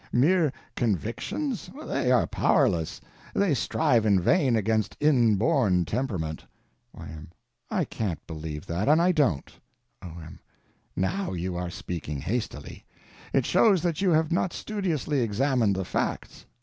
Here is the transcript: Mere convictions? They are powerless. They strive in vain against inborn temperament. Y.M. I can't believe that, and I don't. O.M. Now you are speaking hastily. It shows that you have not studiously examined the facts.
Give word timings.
Mere 0.11 0.51
convictions? 0.75 1.69
They 1.85 2.11
are 2.11 2.25
powerless. 2.25 2.99
They 3.35 3.53
strive 3.53 4.03
in 4.03 4.19
vain 4.19 4.55
against 4.55 4.97
inborn 4.99 5.85
temperament. 5.85 6.43
Y.M. 6.93 7.29
I 7.69 7.85
can't 7.85 8.25
believe 8.25 8.65
that, 8.65 8.89
and 8.89 8.99
I 8.99 9.11
don't. 9.11 9.51
O.M. 10.01 10.39
Now 10.95 11.33
you 11.33 11.55
are 11.55 11.69
speaking 11.69 12.19
hastily. 12.19 12.83
It 13.31 13.45
shows 13.45 13.83
that 13.83 14.01
you 14.01 14.09
have 14.09 14.31
not 14.31 14.53
studiously 14.53 15.19
examined 15.21 15.75
the 15.75 15.85
facts. 15.85 16.47